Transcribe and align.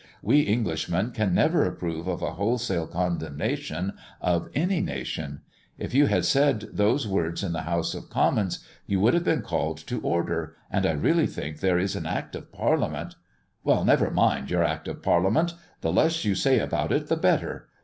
We 0.23 0.47
Englishmen 0.47 1.11
can 1.11 1.31
never 1.35 1.63
approve 1.63 2.07
of 2.07 2.23
a 2.23 2.31
wholesale 2.31 2.87
condemnation 2.87 3.93
of 4.19 4.49
any 4.55 4.81
nation. 4.81 5.41
If 5.77 5.93
you 5.93 6.07
had 6.07 6.25
said 6.25 6.69
those 6.73 7.07
words 7.07 7.43
in 7.43 7.51
the 7.53 7.61
House 7.69 7.93
of 7.93 8.09
Commons, 8.09 8.65
you 8.87 8.99
would 8.99 9.13
have 9.13 9.23
been 9.23 9.43
called 9.43 9.77
to 9.85 10.01
order; 10.01 10.55
and 10.71 10.87
I 10.87 10.93
really 10.93 11.27
think 11.27 11.59
there 11.59 11.77
is 11.77 11.95
an 11.95 12.07
Act 12.07 12.35
of 12.35 12.51
Parliament" 12.51 13.13
"Well 13.63 13.85
never 13.85 14.09
mind 14.09 14.49
your 14.49 14.63
Act 14.63 14.87
of 14.87 15.03
Parliament! 15.03 15.53
the 15.81 15.93
less 15.93 16.25
you 16.25 16.33
say 16.33 16.57
about 16.57 16.91
it 16.91 17.05
the 17.05 17.15
better. 17.15 17.67